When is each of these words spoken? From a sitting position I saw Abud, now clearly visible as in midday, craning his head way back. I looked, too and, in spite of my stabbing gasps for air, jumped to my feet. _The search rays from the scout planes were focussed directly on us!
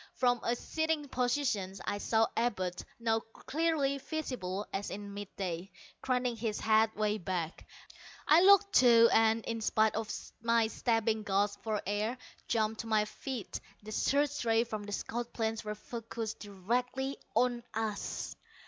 From 0.15 0.39
a 0.43 0.55
sitting 0.55 1.07
position 1.09 1.75
I 1.85 1.99
saw 1.99 2.25
Abud, 2.35 2.83
now 2.99 3.19
clearly 3.19 3.99
visible 3.99 4.65
as 4.73 4.89
in 4.89 5.13
midday, 5.13 5.69
craning 6.01 6.35
his 6.37 6.59
head 6.59 6.95
way 6.95 7.19
back. 7.19 7.67
I 8.27 8.41
looked, 8.41 8.73
too 8.73 9.09
and, 9.13 9.45
in 9.45 9.61
spite 9.61 9.93
of 9.93 10.11
my 10.41 10.65
stabbing 10.69 11.21
gasps 11.21 11.61
for 11.63 11.83
air, 11.85 12.17
jumped 12.47 12.79
to 12.81 12.87
my 12.87 13.05
feet. 13.05 13.59
_The 13.85 13.93
search 13.93 14.43
rays 14.43 14.67
from 14.67 14.85
the 14.85 14.91
scout 14.91 15.33
planes 15.33 15.63
were 15.63 15.75
focussed 15.75 16.39
directly 16.39 17.17
on 17.35 17.61
us! 17.75 18.35